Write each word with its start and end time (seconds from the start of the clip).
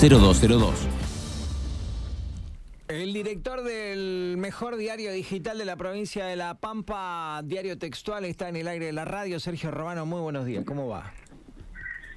0202. 0.00 0.88
El 2.88 3.12
director 3.12 3.62
del 3.62 4.36
mejor 4.38 4.76
diario 4.76 5.12
digital 5.12 5.58
de 5.58 5.66
la 5.66 5.76
provincia 5.76 6.24
de 6.24 6.36
La 6.36 6.54
Pampa, 6.54 7.42
Diario 7.44 7.76
Textual, 7.76 8.24
está 8.24 8.48
en 8.48 8.56
el 8.56 8.66
aire 8.66 8.86
de 8.86 8.92
la 8.92 9.04
radio. 9.04 9.38
Sergio 9.38 9.70
Romano, 9.70 10.06
muy 10.06 10.20
buenos 10.22 10.46
días. 10.46 10.64
¿Cómo 10.64 10.88
va? 10.88 11.12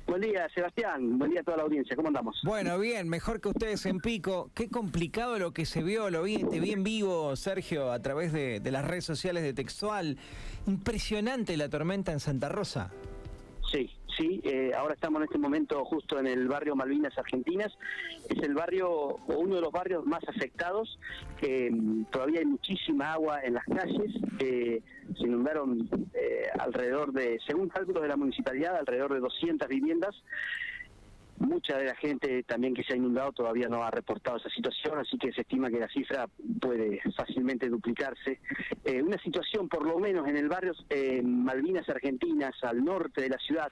Buen 0.08 0.22
día, 0.22 0.48
Sebastián. 0.56 1.20
Buen 1.20 1.32
día 1.32 1.42
a 1.42 1.44
toda 1.44 1.58
la 1.58 1.64
audiencia. 1.64 1.94
¿Cómo 1.98 2.08
andamos? 2.08 2.40
Bueno, 2.46 2.80
bien, 2.80 3.10
mejor 3.10 3.42
que 3.42 3.50
ustedes 3.50 3.86
en 3.86 4.00
Pico. 4.00 4.50
Qué 4.54 4.70
complicado 4.70 5.38
lo 5.38 5.52
que 5.52 5.66
se 5.66 5.84
vio, 5.84 6.10
lo 6.10 6.24
vi, 6.24 6.38
te 6.46 6.62
vi 6.62 6.72
en 6.72 6.84
vivo, 6.84 7.36
Sergio, 7.36 7.92
a 7.92 8.00
través 8.02 8.32
de, 8.32 8.62
de 8.62 8.72
las 8.72 8.86
redes 8.86 9.04
sociales 9.04 9.44
de 9.44 9.54
Textual. 9.54 10.18
Impresionante 10.68 11.58
la 11.58 11.68
tormenta 11.68 12.14
en 12.14 12.22
Santa 12.22 12.48
Rosa. 12.48 12.92
Sí, 13.74 13.90
sí, 14.16 14.40
eh, 14.44 14.72
ahora 14.78 14.94
estamos 14.94 15.20
en 15.20 15.24
este 15.24 15.40
momento 15.40 15.84
justo 15.86 16.20
en 16.20 16.28
el 16.28 16.48
barrio 16.48 16.76
Malvinas 16.76 17.18
Argentinas. 17.18 17.74
Es 18.30 18.38
el 18.44 18.54
barrio, 18.54 18.88
o 18.88 19.38
uno 19.40 19.56
de 19.56 19.62
los 19.62 19.72
barrios 19.72 20.06
más 20.06 20.22
afectados. 20.28 21.00
que 21.40 21.72
todavía 22.12 22.42
hay 22.42 22.46
muchísima 22.46 23.14
agua 23.14 23.40
en 23.44 23.56
las 23.56 23.66
calles. 23.66 24.12
se 24.38 24.82
inundaron 25.26 25.90
eh, 26.14 26.50
alrededor 26.60 27.14
de, 27.14 27.40
según 27.48 27.68
cálculos 27.70 28.04
de 28.04 28.10
la 28.10 28.16
municipalidad, 28.16 28.76
alrededor 28.76 29.16
de 29.16 29.22
200 29.22 29.68
viviendas 29.68 30.16
mucha 31.38 31.78
de 31.78 31.86
la 31.86 31.96
gente 31.96 32.44
también 32.44 32.74
que 32.74 32.84
se 32.84 32.94
ha 32.94 32.98
inundado 32.98 33.32
todavía 33.32 33.68
no 33.68 33.84
ha 33.84 33.92
reportado 33.92 34.38
esa 34.38 34.50
situación, 34.50 35.00
así 35.00 35.18
que 35.18 35.32
se 35.32 35.42
estima 35.42 35.70
que 35.70 35.80
la 35.80 35.88
cifra 35.88 36.28
puede 36.60 37.02
fácilmente 37.16 37.70
duplicarse. 37.70 38.40
Eh, 38.86 39.02
una 39.02 39.18
situación, 39.18 39.68
por 39.68 39.86
lo 39.86 40.00
menos 40.00 40.28
en 40.28 40.38
el 40.38 40.48
barrio 40.48 40.74
eh, 40.90 41.22
Malvinas 41.24 41.88
Argentinas, 41.90 42.56
al 42.64 42.84
norte 42.84 43.22
de 43.22 43.30
la 43.30 43.38
ciudad, 43.38 43.72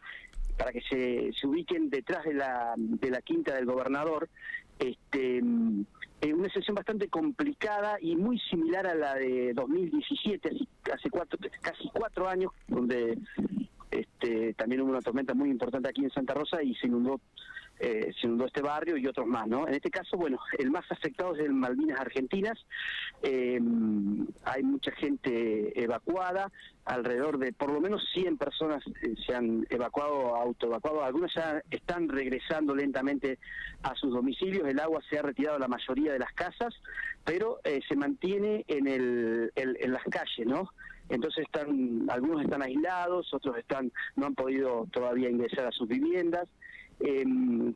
para 0.57 0.71
que 0.71 0.81
se, 0.81 1.31
se 1.33 1.47
ubiquen 1.47 1.89
detrás 1.89 2.23
de 2.25 2.33
la, 2.33 2.73
de 2.77 3.09
la 3.09 3.21
quinta 3.21 3.55
del 3.55 3.65
gobernador, 3.65 4.29
este, 4.79 5.41
eh, 6.21 6.33
una 6.33 6.47
situación 6.47 6.75
bastante 6.75 7.07
complicada 7.07 7.97
y 7.99 8.15
muy 8.15 8.39
similar 8.39 8.85
a 8.85 8.95
la 8.95 9.15
de 9.15 9.53
2017, 9.53 10.51
hace 10.93 11.09
cuatro, 11.09 11.39
casi 11.61 11.89
cuatro 11.93 12.27
años, 12.27 12.51
donde 12.67 13.17
este, 14.31 14.53
también 14.53 14.81
hubo 14.81 14.91
una 14.91 15.01
tormenta 15.01 15.33
muy 15.33 15.49
importante 15.49 15.89
aquí 15.89 16.03
en 16.03 16.11
Santa 16.11 16.33
Rosa 16.33 16.61
y 16.63 16.75
se 16.75 16.87
inundó 16.87 17.19
eh, 17.79 18.13
se 18.19 18.27
inundó 18.27 18.45
este 18.45 18.61
barrio 18.61 18.95
y 18.95 19.07
otros 19.07 19.25
más, 19.25 19.47
¿no? 19.47 19.67
En 19.67 19.73
este 19.73 19.89
caso, 19.89 20.15
bueno, 20.15 20.37
el 20.59 20.69
más 20.69 20.85
afectado 20.91 21.33
es 21.33 21.39
el 21.39 21.53
Malvinas 21.53 21.99
Argentinas. 21.99 22.59
Eh, 23.23 23.59
hay 24.43 24.61
mucha 24.61 24.91
gente 24.91 25.81
evacuada, 25.81 26.51
alrededor 26.85 27.39
de 27.39 27.53
por 27.53 27.71
lo 27.71 27.81
menos 27.81 28.07
100 28.13 28.37
personas 28.37 28.83
eh, 29.01 29.15
se 29.25 29.33
han 29.33 29.65
evacuado, 29.71 30.35
autoevacuado. 30.35 31.03
Algunas 31.03 31.33
ya 31.33 31.63
están 31.71 32.07
regresando 32.07 32.75
lentamente 32.75 33.39
a 33.81 33.95
sus 33.95 34.13
domicilios. 34.13 34.67
El 34.67 34.79
agua 34.79 35.01
se 35.09 35.17
ha 35.17 35.23
retirado 35.23 35.55
de 35.55 35.61
la 35.61 35.67
mayoría 35.67 36.13
de 36.13 36.19
las 36.19 36.33
casas, 36.33 36.75
pero 37.25 37.61
se 37.63 37.95
mantiene 37.95 38.63
en, 38.67 38.87
el, 38.87 39.51
en 39.55 39.91
las 39.91 40.03
calles, 40.03 40.45
¿no? 40.45 40.69
Entonces 41.09 41.45
están 41.45 42.07
algunos 42.09 42.43
están 42.43 42.61
aislados, 42.61 43.33
otros 43.33 43.57
están 43.57 43.91
no 44.15 44.27
han 44.27 44.35
podido 44.35 44.87
todavía 44.91 45.29
ingresar 45.29 45.65
a 45.65 45.71
sus 45.71 45.87
viviendas. 45.87 46.47
Eh, 47.03 47.25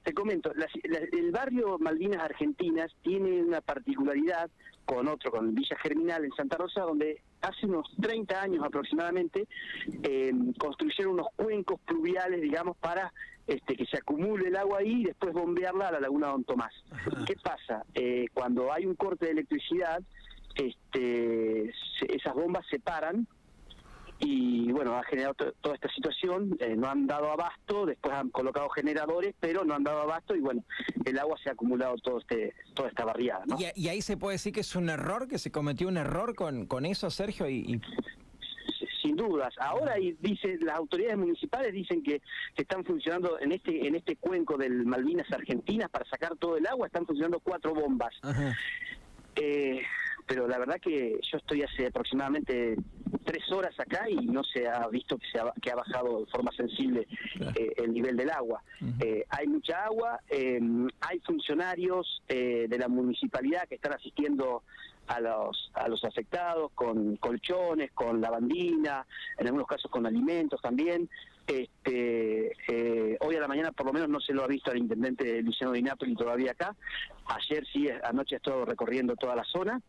te 0.03 0.13
comento, 0.13 0.51
el 0.53 1.31
barrio 1.31 1.79
Malvinas 1.79 2.21
Argentinas 2.21 2.91
tiene 3.01 3.41
una 3.41 3.59
particularidad 3.59 4.51
con 4.85 5.07
otro, 5.07 5.31
con 5.31 5.55
Villa 5.55 5.75
Germinal 5.81 6.23
en 6.23 6.31
Santa 6.33 6.57
Rosa, 6.57 6.81
donde 6.81 7.21
hace 7.41 7.65
unos 7.65 7.87
30 8.01 8.39
años 8.39 8.63
aproximadamente 8.63 9.47
eh, 10.03 10.31
construyeron 10.59 11.15
unos 11.15 11.27
cuencos 11.35 11.79
pluviales, 11.81 12.39
digamos, 12.39 12.77
para 12.77 13.11
este, 13.47 13.75
que 13.75 13.85
se 13.85 13.97
acumule 13.97 14.47
el 14.47 14.55
agua 14.55 14.79
ahí 14.79 15.01
y 15.01 15.05
después 15.05 15.33
bombearla 15.33 15.89
a 15.89 15.91
la 15.93 15.99
laguna 15.99 16.27
Don 16.27 16.43
Tomás. 16.43 16.73
¿Qué 17.25 17.35
pasa? 17.43 17.83
Eh, 17.93 18.27
cuando 18.33 18.71
hay 18.71 18.85
un 18.85 18.95
corte 18.95 19.25
de 19.25 19.31
electricidad, 19.31 20.01
este, 20.55 21.73
esas 22.07 22.33
bombas 22.33 22.65
se 22.69 22.79
paran 22.79 23.27
y 24.19 24.71
bueno, 24.71 24.95
ha 24.95 25.03
generado 25.03 25.33
toda 25.33 25.75
esta 25.75 25.89
situación, 25.93 26.55
eh, 26.61 26.75
no 26.77 26.87
han 26.87 27.05
dado 27.05 27.31
abasto, 27.31 27.85
después 27.85 28.13
han 28.13 28.29
colocado 28.29 28.69
generadores, 28.69 29.35
pero 29.39 29.65
no 29.65 29.73
han 29.73 29.83
dado 29.83 30.01
abasto 30.01 30.35
y 30.35 30.39
bueno, 30.39 30.63
el 31.03 31.19
agua 31.19 31.37
se 31.43 31.49
ha 31.49 31.53
acumulado 31.53 31.95
todo 31.97 32.19
este, 32.19 32.53
toda 32.73 32.89
esta 32.89 33.03
barriada. 33.03 33.43
¿no? 33.45 33.57
¿Y, 33.75 33.87
ahí 33.89 34.01
se 34.01 34.15
puede 34.15 34.35
decir 34.35 34.53
que 34.53 34.61
es 34.61 34.75
un 34.75 34.89
error, 34.89 35.27
que 35.27 35.37
se 35.37 35.51
cometió 35.51 35.87
un 35.87 35.97
error 35.97 36.33
con, 36.33 36.65
con 36.65 36.85
eso, 36.85 37.09
Sergio? 37.09 37.49
y... 37.49 37.81
Sin 39.01 39.15
dudas. 39.15 39.53
Ahora 39.59 39.95
dice 40.19 40.57
las 40.61 40.77
autoridades 40.77 41.17
municipales 41.17 41.71
dicen 41.71 42.01
que, 42.01 42.21
están 42.57 42.83
funcionando 42.83 43.39
en 43.39 43.51
este 43.51 43.87
en 43.87 43.95
este 43.95 44.15
cuenco 44.15 44.57
del 44.57 44.85
Malvinas 44.85 45.31
Argentinas 45.31 45.89
para 45.91 46.05
sacar 46.09 46.35
todo 46.37 46.57
el 46.57 46.65
agua 46.65 46.87
están 46.87 47.05
funcionando 47.05 47.39
cuatro 47.39 47.75
bombas. 47.75 48.15
Eh, 49.35 49.81
pero 50.25 50.47
la 50.47 50.57
verdad 50.57 50.79
que 50.81 51.19
yo 51.31 51.37
estoy 51.37 51.61
hace 51.63 51.87
aproximadamente 51.87 52.77
tres 53.23 53.51
horas 53.51 53.79
acá 53.79 54.09
y 54.09 54.15
no 54.25 54.43
se 54.43 54.67
ha 54.67 54.87
visto 54.87 55.17
que, 55.17 55.27
se 55.31 55.39
ha, 55.39 55.53
que 55.61 55.71
ha 55.71 55.75
bajado 55.75 56.21
de 56.21 56.25
forma 56.27 56.51
sensible 56.51 57.07
eh, 57.55 57.73
el 57.77 57.93
nivel 57.93 58.17
del 58.17 58.29
agua. 58.29 58.63
Eh, 58.99 59.25
hay 59.29 59.47
mucha 59.47 59.85
agua, 59.85 60.19
eh, 60.29 60.59
hay 61.01 61.19
funcionarios 61.19 62.21
de 62.27 62.77
la 62.77 62.87
municipalidad 62.87 63.67
que 63.67 63.75
están 63.75 63.93
asistiendo 63.93 64.63
a 65.07 65.19
los, 65.19 65.71
a 65.73 65.87
los 65.87 66.03
afectados 66.03 66.71
con 66.73 67.17
colchones, 67.17 67.91
con 67.91 68.21
lavandina, 68.21 69.05
en 69.37 69.47
algunos 69.47 69.67
casos 69.67 69.89
con 69.91 70.05
alimentos 70.05 70.61
también. 70.61 71.09
Este, 71.47 72.51
hoy 73.19 73.35
a 73.35 73.39
la 73.39 73.47
mañana 73.47 73.71
por 73.71 73.85
lo 73.85 73.93
menos 73.93 74.09
no 74.09 74.19
se 74.19 74.33
lo 74.33 74.43
ha 74.43 74.47
visto 74.47 74.71
al 74.71 74.77
intendente 74.77 75.41
Luciano 75.43 75.73
Di 75.73 75.81
Napoli 75.81 76.15
todavía 76.15 76.51
acá. 76.51 76.75
Ayer 77.27 77.65
sí, 77.71 77.87
anoche 78.03 78.35
ha 78.35 78.37
estado 78.37 78.65
recorriendo 78.65 79.15
toda 79.15 79.35
la 79.35 79.43
zona. 79.43 79.81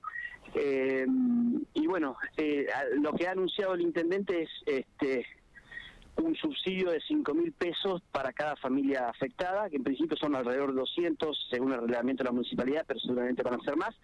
Eh, 0.55 1.07
y 1.75 1.87
bueno, 1.87 2.17
eh, 2.37 2.67
lo 3.01 3.13
que 3.13 3.27
ha 3.27 3.33
anunciado 3.33 3.75
el 3.75 3.81
intendente 3.81 4.43
es 4.43 4.51
este 4.67 5.27
un 6.17 6.35
subsidio 6.35 6.91
de 6.91 7.01
5 7.01 7.35
mil 7.35 7.53
pesos 7.53 8.03
para 8.13 8.33
cada 8.33 8.57
familia 8.57 9.09
afectada, 9.09 9.69
que 9.69 9.77
en 9.77 9.85
principio 9.85 10.17
son 10.17 10.35
alrededor 10.35 10.73
de 10.73 10.81
200 10.81 11.49
según 11.51 11.73
el 11.73 11.81
reglamento 11.81 12.23
de 12.23 12.29
la 12.29 12.33
municipalidad, 12.33 12.85
pero 12.87 13.01
seguramente 13.01 13.43
van 13.43 13.55
a 13.55 13.65
ser 13.65 13.77
más, 13.77 13.95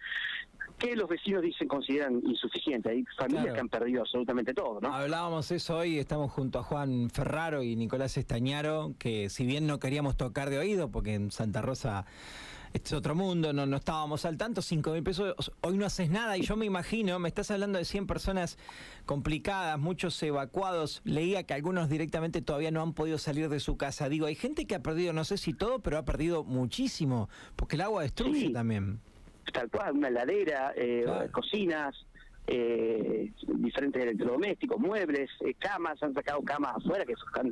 que 0.77 0.95
los 0.95 1.07
vecinos 1.07 1.41
dicen 1.41 1.67
consideran 1.67 2.21
insuficiente. 2.25 2.89
Hay 2.89 3.05
familias 3.17 3.53
que 3.53 3.59
han 3.59 3.69
perdido 3.69 4.01
absolutamente 4.01 4.53
todo, 4.53 4.79
¿no? 4.81 4.93
Hablábamos 4.93 5.51
eso 5.51 5.77
hoy, 5.77 5.99
estamos 5.99 6.31
junto 6.31 6.59
a 6.59 6.63
Juan 6.63 7.09
Ferraro 7.09 7.63
y 7.63 7.75
Nicolás 7.75 8.17
Estañaro, 8.17 8.93
que 8.99 9.29
si 9.29 9.45
bien 9.45 9.67
no 9.67 9.79
queríamos 9.79 10.17
tocar 10.17 10.49
de 10.49 10.59
oído, 10.59 10.91
porque 10.91 11.13
en 11.13 11.31
Santa 11.31 11.61
Rosa 11.61 12.05
este 12.73 12.87
es 12.87 12.93
otro 12.93 13.13
mundo, 13.13 13.53
no, 13.53 13.67
no 13.67 13.77
estábamos 13.77 14.25
al 14.25 14.37
tanto, 14.37 14.61
5 14.61 14.91
mil 14.91 15.03
pesos, 15.03 15.51
hoy 15.61 15.77
no 15.77 15.85
haces 15.85 16.09
nada. 16.09 16.37
Y 16.37 16.41
yo 16.41 16.57
me 16.57 16.65
imagino, 16.65 17.19
me 17.19 17.29
estás 17.29 17.51
hablando 17.51 17.77
de 17.77 17.85
100 17.85 18.07
personas 18.07 18.57
complicadas, 19.05 19.79
muchos 19.79 20.21
evacuados, 20.23 21.01
leía 21.05 21.43
que 21.43 21.53
algunos 21.53 21.87
directamente 21.87 22.41
todavía 22.41 22.71
no 22.71 22.81
han 22.81 22.93
podido 22.93 23.19
salir 23.19 23.47
de 23.49 23.59
su 23.59 23.77
casa, 23.77 24.09
digo, 24.09 24.25
hay 24.25 24.35
gente 24.35 24.65
que 24.65 24.75
ha 24.75 24.81
perdido, 24.81 25.13
no 25.13 25.23
sé 25.23 25.37
si 25.37 25.53
todo, 25.53 25.79
pero 25.79 25.99
ha 25.99 26.05
perdido 26.05 26.43
muchísimo, 26.43 27.29
porque 27.55 27.75
el 27.75 27.81
agua 27.81 28.01
destruye 28.01 28.49
también. 28.51 28.99
Tal 29.51 29.69
cual, 29.69 29.97
una 29.97 30.07
heladera, 30.07 30.73
eh, 30.75 31.05
cocinas, 31.31 31.95
eh, 32.47 33.31
diferentes 33.47 34.01
electrodomésticos, 34.01 34.79
muebles, 34.79 35.29
eh, 35.41 35.53
camas, 35.59 36.01
han 36.01 36.13
sacado 36.13 36.41
camas 36.41 36.75
afuera 36.77 37.05
que 37.05 37.13
están 37.13 37.51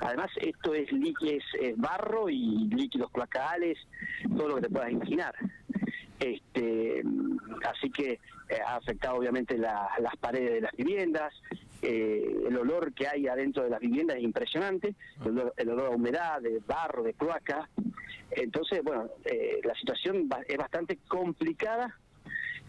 Además, 0.00 0.30
esto 0.40 0.74
es, 0.74 0.88
es, 0.90 1.76
barro 1.76 2.28
y 2.28 2.68
líquidos 2.68 3.10
cloacales, 3.10 3.78
todo 4.36 4.48
lo 4.48 4.54
que 4.56 4.62
te 4.62 4.70
puedas 4.70 4.90
imaginar. 4.90 5.34
Este, 6.18 7.02
así 7.66 7.90
que 7.90 8.12
eh, 8.12 8.58
ha 8.66 8.76
afectado 8.76 9.16
obviamente 9.16 9.56
las 9.56 10.16
paredes 10.20 10.52
de 10.54 10.60
las 10.62 10.72
viviendas, 10.72 11.32
eh, 11.82 12.44
el 12.46 12.56
olor 12.56 12.92
que 12.92 13.08
hay 13.08 13.26
adentro 13.26 13.62
de 13.62 13.70
las 13.70 13.80
viviendas 13.80 14.16
es 14.18 14.22
impresionante, 14.22 14.94
el 15.56 15.70
olor, 15.70 15.86
a 15.86 15.90
humedad, 15.90 16.40
de 16.40 16.60
barro, 16.66 17.02
de 17.02 17.14
cloaca. 17.14 17.68
Entonces, 18.30 18.82
bueno, 18.82 19.08
eh, 19.24 19.60
la 19.64 19.74
situación 19.74 20.28
es 20.46 20.56
bastante 20.56 20.98
complicada. 21.08 21.96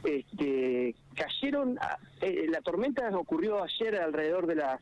Este, 0.03 0.95
cayeron, 1.15 1.75
la 1.75 2.61
tormenta 2.61 3.07
ocurrió 3.15 3.63
ayer 3.63 3.95
alrededor 3.97 4.47
de 4.47 4.55
las 4.55 4.81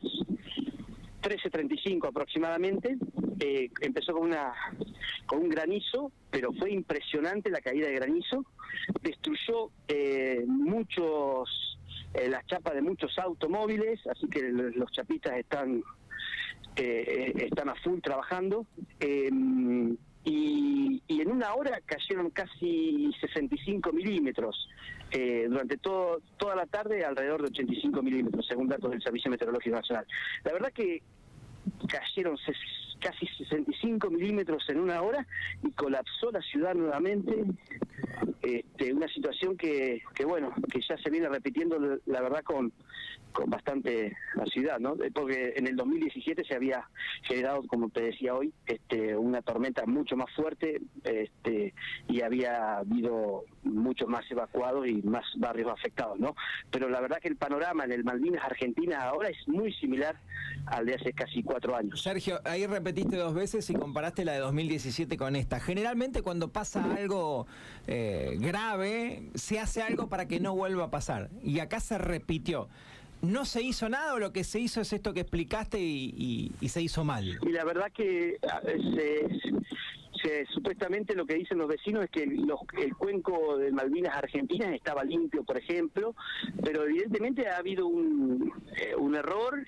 13.35 1.20 2.08
aproximadamente. 2.08 2.96
Eh, 3.40 3.70
empezó 3.80 4.12
con, 4.12 4.28
una, 4.28 4.52
con 5.26 5.40
un 5.40 5.48
granizo, 5.48 6.12
pero 6.30 6.52
fue 6.52 6.72
impresionante 6.72 7.50
la 7.50 7.60
caída 7.60 7.88
de 7.88 7.94
granizo. 7.94 8.44
Destruyó 9.02 9.70
eh, 9.88 10.44
muchos, 10.46 11.78
eh, 12.14 12.28
las 12.28 12.46
chapas 12.46 12.74
de 12.74 12.82
muchos 12.82 13.18
automóviles, 13.18 14.00
así 14.06 14.28
que 14.28 14.42
los 14.42 14.90
chapistas 14.92 15.38
están, 15.38 15.82
están 16.76 17.68
a 17.68 17.74
full 17.76 18.00
trabajando. 18.00 18.66
Y, 20.24 21.02
y, 21.08 21.20
en 21.22 21.30
una 21.30 21.54
hora 21.54 21.80
cayeron 21.86 22.30
casi 22.30 23.10
65 23.20 23.92
milímetros. 23.92 24.68
durante 25.12 25.78
todo, 25.78 26.20
toda 26.36 26.54
la 26.54 26.66
tarde 26.66 27.04
alrededor 27.04 27.42
de 27.42 27.48
85 27.48 28.02
milímetros, 28.02 28.46
según 28.46 28.68
datos 28.68 28.90
del 28.90 29.02
Servicio 29.02 29.30
Meteorológico 29.30 29.76
Nacional. 29.76 30.06
La 30.44 30.52
verdad 30.52 30.72
que 30.72 31.02
cayeron 31.88 32.36
casi 33.00 33.26
65 33.26 34.10
milímetros 34.10 34.68
en 34.68 34.78
una 34.78 35.02
hora 35.02 35.26
y 35.62 35.70
colapsó 35.72 36.30
la 36.30 36.42
ciudad 36.42 36.74
nuevamente. 36.74 37.44
Este, 38.42 38.92
una 38.92 39.08
situación 39.08 39.56
que, 39.56 40.02
que, 40.14 40.24
bueno, 40.24 40.52
que 40.70 40.80
ya 40.80 40.96
se 40.98 41.10
viene 41.10 41.28
repitiendo, 41.28 41.98
la 42.06 42.20
verdad, 42.20 42.42
con, 42.42 42.72
con 43.32 43.50
bastante 43.50 44.16
la 44.34 44.44
ciudad, 44.46 44.78
¿no? 44.78 44.96
Porque 45.14 45.54
en 45.56 45.66
el 45.66 45.76
2017 45.76 46.44
se 46.44 46.54
había 46.54 46.88
generado, 47.22 47.62
como 47.66 47.88
te 47.90 48.02
decía 48.02 48.34
hoy, 48.34 48.52
este, 48.66 49.16
una 49.16 49.42
tormenta 49.42 49.86
mucho 49.86 50.16
más 50.16 50.30
fuerte 50.34 50.80
este, 51.04 51.74
y 52.08 52.22
había 52.22 52.78
habido 52.78 53.44
muchos 53.62 54.08
más 54.08 54.28
evacuados 54.30 54.86
y 54.86 55.02
más 55.02 55.24
barrios 55.36 55.70
afectados, 55.70 56.18
¿no? 56.18 56.34
Pero 56.70 56.88
la 56.88 57.00
verdad 57.00 57.18
que 57.20 57.28
el 57.28 57.36
panorama 57.36 57.84
en 57.84 57.92
el 57.92 58.04
Malvinas 58.04 58.44
Argentina 58.44 59.02
ahora 59.02 59.28
es 59.28 59.48
muy 59.48 59.72
similar 59.74 60.16
al 60.66 60.86
de 60.86 60.94
hace 60.94 61.12
casi 61.12 61.42
cuatro 61.42 61.76
años. 61.76 62.02
Sergio, 62.02 62.40
ahí 62.44 62.66
repetiste 62.66 63.16
dos 63.16 63.34
veces 63.34 63.68
y 63.70 63.74
comparaste 63.74 64.24
la 64.24 64.32
de 64.32 64.38
2017 64.38 65.16
con 65.16 65.36
esta. 65.36 65.60
Generalmente 65.60 66.22
cuando 66.22 66.52
pasa 66.52 66.84
algo 66.94 67.46
eh, 67.86 68.36
grave, 68.40 69.30
se 69.34 69.58
hace 69.58 69.82
algo 69.82 70.08
para 70.08 70.26
que 70.26 70.40
no 70.40 70.54
vuelva 70.54 70.84
a 70.84 70.90
pasar. 70.90 71.30
Y 71.42 71.60
acá 71.60 71.80
se 71.80 71.98
repitió. 71.98 72.68
¿No 73.22 73.44
se 73.44 73.62
hizo 73.62 73.88
nada 73.88 74.14
o 74.14 74.18
lo 74.18 74.32
que 74.32 74.44
se 74.44 74.60
hizo 74.60 74.80
es 74.80 74.92
esto 74.92 75.12
que 75.12 75.20
explicaste 75.20 75.78
y, 75.80 76.52
se 76.68 76.82
hizo 76.82 77.04
mal? 77.04 77.38
Y 77.42 77.50
la 77.50 77.64
verdad 77.64 77.92
que 77.92 78.38
supuestamente 80.52 81.14
lo 81.14 81.26
que 81.26 81.34
dicen 81.34 81.58
los 81.58 81.68
vecinos 81.68 82.04
es 82.04 82.10
que 82.10 82.22
el 82.22 82.94
cuenco 82.96 83.56
de 83.58 83.72
Malvinas 83.72 84.16
Argentinas 84.16 84.72
estaba 84.72 85.04
limpio, 85.04 85.44
por 85.44 85.58
ejemplo, 85.58 86.14
pero 86.62 86.84
evidentemente 86.84 87.48
ha 87.48 87.58
habido 87.58 87.86
un, 87.86 88.52
eh, 88.76 88.94
error 89.18 89.66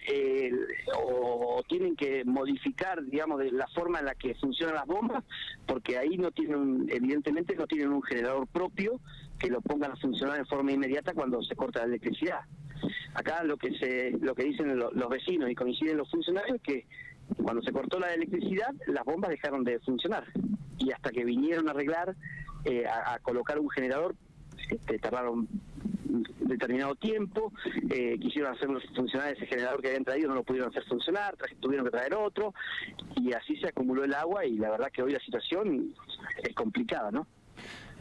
o 0.96 1.62
tienen 1.69 1.96
que 1.96 2.25
modificar, 2.25 3.05
digamos, 3.05 3.40
de 3.40 3.50
la 3.50 3.66
forma 3.69 3.98
en 3.98 4.06
la 4.06 4.14
que 4.14 4.34
funcionan 4.37 4.76
las 4.76 4.87
bombas, 4.87 5.25
porque 5.66 5.98
ahí 5.98 6.16
no 6.16 6.31
tienen, 6.31 6.87
evidentemente 6.88 7.55
no 7.56 7.66
tienen 7.66 7.93
un 7.93 8.02
generador 8.02 8.46
propio 8.46 9.00
que 9.38 9.48
lo 9.50 9.60
pongan 9.60 9.93
a 9.93 9.96
funcionar 9.96 10.38
en 10.38 10.46
forma 10.46 10.72
inmediata 10.72 11.12
cuando 11.12 11.43
se 11.43 11.56
corta 11.56 11.81
la 11.81 11.87
electricidad. 11.87 12.40
Acá 13.14 13.44
lo 13.44 13.56
que 13.56 13.76
se, 13.79 14.12
lo 14.20 14.34
que 14.34 14.44
dicen 14.44 14.79
los 14.79 15.08
vecinos 15.08 15.50
y 15.50 15.55
coinciden 15.55 15.99
los 15.99 16.11
funcionarios 16.11 16.56
es 16.56 16.62
que 16.62 16.87
cuando 17.43 17.62
se 17.62 17.73
cortó 17.73 17.99
la 17.99 18.12
electricidad, 18.12 18.73
las 18.87 19.05
bombas 19.05 19.31
dejaron 19.31 19.64
de 19.64 19.79
funcionar. 19.81 20.25
Y 20.79 20.90
hasta 20.93 21.11
que 21.11 21.25
vinieron 21.25 21.69
a 21.69 21.73
arreglar, 21.73 22.14
eh, 22.64 22.84
a, 22.87 23.19
colocar 23.20 23.58
un 23.58 23.70
generador, 23.70 24.14
este, 24.70 24.99
tardaron 24.99 25.49
determinado 26.40 26.94
tiempo, 26.94 27.52
eh, 27.90 28.19
quisieron 28.20 28.52
hacer 28.55 28.69
funcionar 28.94 29.34
ese 29.34 29.46
generador 29.46 29.81
que 29.81 29.88
habían 29.88 30.05
traído, 30.05 30.29
no 30.29 30.34
lo 30.34 30.43
pudieron 30.43 30.70
hacer 30.70 30.84
funcionar, 30.84 31.37
tuvieron 31.61 31.87
que 31.87 31.90
traer 31.90 32.14
otro, 32.14 32.55
y 33.17 33.32
así 33.32 33.56
se 33.56 33.69
acumuló 33.69 34.05
el 34.05 34.12
agua 34.12 34.44
y 34.44 34.58
la 34.58 34.70
verdad 34.70 34.90
que 34.93 35.02
hoy 35.02 35.12
la 35.12 35.20
situación 35.20 35.94
es 36.43 36.55
complicada, 36.55 37.11
¿no? 37.11 37.26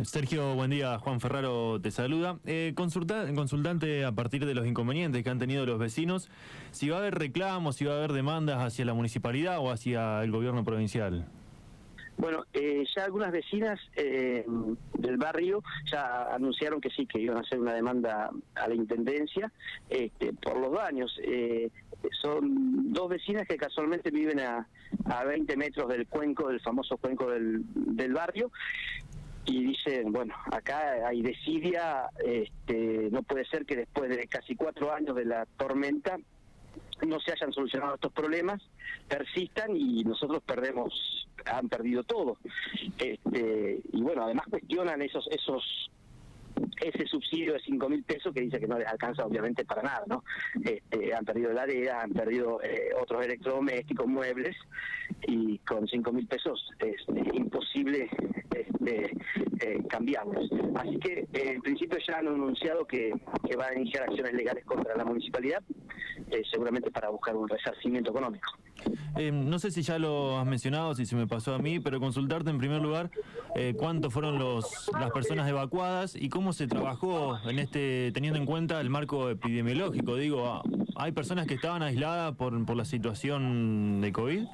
Sergio, 0.03 0.55
buen 0.55 0.71
día. 0.71 0.97
Juan 0.99 1.19
Ferraro 1.19 1.79
te 1.79 1.91
saluda. 1.91 2.39
Eh, 2.45 2.73
consultante 2.75 4.03
a 4.03 4.11
partir 4.11 4.45
de 4.45 4.55
los 4.55 4.65
inconvenientes 4.65 5.23
que 5.23 5.29
han 5.29 5.39
tenido 5.39 5.65
los 5.65 5.77
vecinos, 5.79 6.29
si 6.71 6.89
va 6.89 6.97
a 6.97 6.99
haber 6.99 7.15
reclamos, 7.15 7.75
si 7.75 7.85
va 7.85 7.93
a 7.93 7.97
haber 7.97 8.13
demandas 8.13 8.59
hacia 8.59 8.85
la 8.85 8.93
municipalidad 8.93 9.59
o 9.59 9.71
hacia 9.71 10.23
el 10.23 10.31
gobierno 10.31 10.63
provincial. 10.63 11.27
Bueno, 12.17 12.45
eh, 12.53 12.83
ya 12.95 13.05
algunas 13.05 13.31
vecinas 13.31 13.79
eh, 13.95 14.45
del 14.93 15.17
barrio 15.17 15.63
ya 15.91 16.33
anunciaron 16.33 16.79
que 16.79 16.89
sí, 16.89 17.07
que 17.07 17.19
iban 17.19 17.37
a 17.37 17.39
hacer 17.39 17.59
una 17.59 17.73
demanda 17.73 18.29
a 18.55 18.67
la 18.67 18.75
Intendencia 18.75 19.51
este, 19.89 20.33
por 20.33 20.59
los 20.59 20.71
daños. 20.71 21.17
Eh, 21.23 21.71
son 22.21 22.93
dos 22.93 23.09
vecinas 23.09 23.47
que 23.47 23.57
casualmente 23.57 24.11
viven 24.11 24.39
a, 24.39 24.67
a 25.05 25.23
20 25.23 25.57
metros 25.57 25.87
del 25.89 26.07
cuenco, 26.07 26.49
del 26.49 26.59
famoso 26.59 26.97
cuenco 26.97 27.29
del, 27.29 27.63
del 27.73 28.13
barrio, 28.13 28.51
y 29.45 29.63
dicen, 29.63 30.11
bueno, 30.11 30.35
acá 30.51 31.07
hay 31.07 31.21
desidia, 31.21 32.09
este, 32.23 33.09
no 33.11 33.23
puede 33.23 33.45
ser 33.45 33.65
que 33.65 33.75
después 33.75 34.09
de 34.09 34.27
casi 34.27 34.55
cuatro 34.55 34.93
años 34.93 35.15
de 35.15 35.25
la 35.25 35.45
tormenta 35.57 36.17
no 37.07 37.19
se 37.19 37.31
hayan 37.31 37.51
solucionado 37.51 37.95
estos 37.95 38.13
problemas, 38.13 38.61
persistan 39.07 39.75
y 39.75 40.03
nosotros 40.03 40.43
perdemos, 40.43 41.27
han 41.45 41.67
perdido 41.69 42.03
todo. 42.03 42.37
Este, 42.99 43.81
y 43.91 44.01
bueno, 44.01 44.23
además 44.25 44.45
cuestionan 44.49 45.01
esos, 45.01 45.27
esos 45.31 45.89
ese 46.79 47.05
subsidio 47.05 47.53
de 47.53 47.59
5 47.59 47.89
mil 47.89 48.03
pesos 48.03 48.33
que 48.33 48.41
dice 48.41 48.59
que 48.59 48.67
no 48.67 48.77
les 48.77 48.87
alcanza 48.87 49.25
obviamente 49.25 49.65
para 49.65 49.83
nada, 49.83 50.03
¿no? 50.07 50.23
Este, 50.63 51.13
han 51.13 51.25
perdido 51.25 51.51
heladera, 51.51 52.01
han 52.01 52.11
perdido 52.11 52.61
eh, 52.63 52.89
otros 52.99 53.25
electrodomésticos, 53.25 54.07
muebles, 54.07 54.55
y 55.27 55.59
con 55.59 55.87
5 55.87 56.11
mil 56.11 56.27
pesos 56.27 56.69
es, 56.79 57.01
imposible 57.33 58.09
este, 58.61 59.11
eh, 59.61 59.83
cambiarlos. 59.89 60.49
Así 60.75 60.97
que 60.99 61.27
eh, 61.33 61.53
en 61.55 61.61
principio 61.61 61.97
ya 62.07 62.19
han 62.19 62.27
anunciado 62.27 62.85
que, 62.85 63.13
que 63.47 63.55
van 63.55 63.73
a 63.75 63.79
iniciar 63.79 64.03
acciones 64.03 64.33
legales 64.33 64.65
contra 64.65 64.95
la 64.95 65.05
municipalidad, 65.05 65.61
seguramente 66.51 66.91
para 66.91 67.09
buscar 67.09 67.35
un 67.35 67.47
resarcimiento 67.47 68.11
económico. 68.11 68.51
Eh, 69.17 69.31
no 69.31 69.59
sé 69.59 69.71
si 69.71 69.81
ya 69.81 69.99
lo 69.99 70.39
has 70.39 70.45
mencionado, 70.45 70.95
si 70.95 71.05
se 71.05 71.15
me 71.15 71.27
pasó 71.27 71.53
a 71.53 71.59
mí, 71.59 71.79
pero 71.79 71.99
consultarte 71.99 72.49
en 72.49 72.57
primer 72.57 72.81
lugar 72.81 73.11
eh, 73.55 73.73
cuántos 73.77 74.13
fueron 74.13 74.39
los, 74.39 74.89
las 74.99 75.11
personas 75.11 75.49
evacuadas 75.49 76.15
y 76.15 76.29
cómo 76.29 76.53
se 76.53 76.67
trabajó 76.67 77.37
en 77.47 77.59
este, 77.59 78.11
teniendo 78.13 78.39
en 78.39 78.45
cuenta 78.45 78.79
el 78.79 78.89
marco 78.89 79.29
epidemiológico. 79.29 80.15
Digo, 80.15 80.61
¿hay 80.95 81.11
personas 81.11 81.45
que 81.45 81.55
estaban 81.55 81.83
aisladas 81.83 82.35
por, 82.35 82.65
por 82.65 82.77
la 82.77 82.85
situación 82.85 84.01
de 84.01 84.11
COVID? 84.11 84.45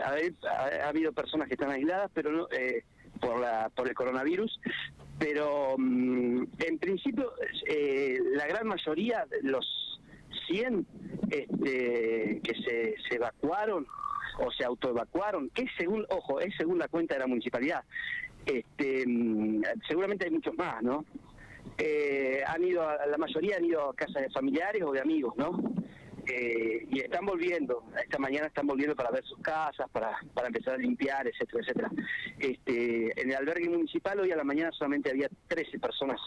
Ha, 0.00 0.88
habido 0.88 1.12
personas 1.12 1.48
que 1.48 1.54
están 1.54 1.70
aisladas, 1.70 2.10
pero 2.14 2.30
no, 2.30 2.48
eh, 2.50 2.84
por, 3.20 3.40
la, 3.40 3.70
por 3.74 3.88
el 3.88 3.94
coronavirus, 3.94 4.60
pero 5.18 5.74
mm, 5.76 6.44
en 6.58 6.78
principio 6.78 7.32
la 8.34 8.46
gran 8.46 8.66
mayoría, 8.66 9.26
los 9.42 10.00
100 10.46 10.86
este, 11.30 12.40
que 12.42 12.54
se, 12.64 12.94
se 13.08 13.16
evacuaron 13.16 13.86
o 14.38 14.50
se 14.52 14.64
autoevacuaron, 14.64 15.50
que 15.50 15.66
según, 15.76 16.06
ojo, 16.10 16.40
es 16.40 16.54
según 16.56 16.78
la 16.78 16.88
cuenta 16.88 17.14
de 17.14 17.20
la 17.20 17.26
municipalidad. 17.26 17.84
Este, 18.46 19.04
mm, 19.06 19.62
seguramente 19.86 20.24
hay 20.24 20.30
muchos 20.30 20.56
más, 20.56 20.82
¿no? 20.82 21.04
Eh, 21.76 22.42
han 22.46 22.64
ido, 22.64 22.82
la 22.82 23.18
mayoría 23.18 23.56
han 23.56 23.64
ido 23.64 23.90
a 23.90 23.94
casas 23.94 24.22
de 24.22 24.30
familiares 24.30 24.82
o 24.82 24.92
de 24.92 25.00
amigos, 25.00 25.34
¿no? 25.36 25.60
Eh, 26.30 26.86
y 26.90 27.00
están 27.00 27.24
volviendo, 27.24 27.84
esta 28.02 28.18
mañana 28.18 28.48
están 28.48 28.66
volviendo 28.66 28.94
para 28.94 29.10
ver 29.10 29.24
sus 29.24 29.38
casas, 29.38 29.88
para, 29.90 30.18
para 30.34 30.48
empezar 30.48 30.74
a 30.74 30.76
limpiar, 30.76 31.26
etcétera, 31.26 31.62
etcétera. 31.62 31.90
Este, 32.38 33.20
en 33.20 33.30
el 33.30 33.36
albergue 33.36 33.70
municipal 33.70 34.20
hoy 34.20 34.30
a 34.30 34.36
la 34.36 34.44
mañana 34.44 34.70
solamente 34.72 35.10
había 35.10 35.30
13 35.48 35.78
personas 35.78 36.20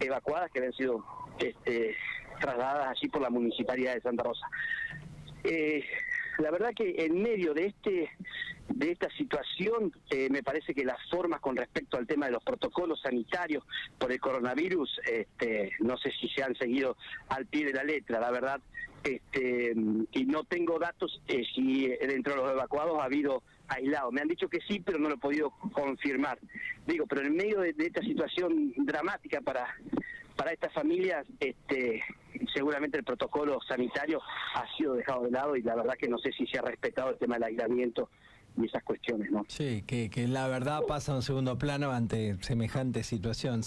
evacuadas 0.00 0.50
que 0.50 0.60
habían 0.60 0.72
sido 0.72 1.04
este, 1.38 1.94
trasladadas 2.40 2.88
allí 2.96 3.08
por 3.08 3.20
la 3.20 3.28
Municipalidad 3.28 3.94
de 3.94 4.00
Santa 4.00 4.22
Rosa. 4.22 4.46
Eh, 5.44 5.84
la 6.38 6.50
verdad 6.50 6.70
que 6.74 6.94
en 7.04 7.22
medio 7.22 7.52
de 7.52 7.66
este 7.66 8.10
de 8.68 8.90
esta 8.90 9.08
situación 9.10 9.92
eh, 10.10 10.28
me 10.28 10.42
parece 10.42 10.74
que 10.74 10.84
las 10.84 10.98
formas 11.08 11.40
con 11.40 11.56
respecto 11.56 11.96
al 11.96 12.06
tema 12.06 12.26
de 12.26 12.32
los 12.32 12.42
protocolos 12.42 13.00
sanitarios 13.00 13.64
por 13.96 14.10
el 14.10 14.20
coronavirus 14.20 15.00
este, 15.06 15.70
no 15.78 15.96
sé 15.96 16.10
si 16.20 16.28
se 16.30 16.42
han 16.42 16.56
seguido 16.56 16.96
al 17.28 17.46
pie 17.46 17.64
de 17.64 17.72
la 17.72 17.84
letra 17.84 18.18
la 18.18 18.30
verdad 18.32 18.60
este, 19.06 19.72
y 20.12 20.24
no 20.24 20.44
tengo 20.44 20.78
datos 20.78 21.20
eh, 21.28 21.44
si 21.54 21.88
dentro 21.88 22.34
de 22.34 22.42
los 22.42 22.52
evacuados 22.52 22.98
ha 23.00 23.04
habido 23.04 23.42
aislados 23.68 24.12
me 24.12 24.20
han 24.20 24.28
dicho 24.28 24.48
que 24.48 24.58
sí 24.66 24.80
pero 24.80 24.98
no 24.98 25.08
lo 25.08 25.14
he 25.14 25.18
podido 25.18 25.50
confirmar 25.72 26.38
digo 26.86 27.06
pero 27.06 27.22
en 27.22 27.36
medio 27.36 27.60
de 27.60 27.74
esta 27.78 28.02
situación 28.02 28.72
dramática 28.76 29.40
para 29.40 29.66
para 30.36 30.52
estas 30.52 30.72
familias 30.72 31.26
este, 31.40 32.02
seguramente 32.54 32.98
el 32.98 33.04
protocolo 33.04 33.58
sanitario 33.66 34.20
ha 34.54 34.64
sido 34.76 34.94
dejado 34.94 35.24
de 35.24 35.30
lado 35.30 35.56
y 35.56 35.62
la 35.62 35.76
verdad 35.76 35.94
que 35.98 36.08
no 36.08 36.18
sé 36.18 36.32
si 36.32 36.46
se 36.46 36.58
ha 36.58 36.62
respetado 36.62 37.10
el 37.10 37.18
tema 37.18 37.36
del 37.36 37.44
aislamiento 37.44 38.10
y 38.58 38.66
esas 38.66 38.82
cuestiones, 38.84 39.30
¿no? 39.30 39.44
Sí, 39.48 39.84
que, 39.86 40.08
que 40.08 40.26
la 40.26 40.48
verdad 40.48 40.82
pasa 40.88 41.12
a 41.12 41.16
un 41.16 41.22
segundo 41.22 41.58
plano 41.58 41.90
ante 41.92 42.42
semejante 42.42 43.02
situación. 43.02 43.62